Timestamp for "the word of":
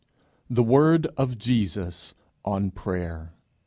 0.49-1.37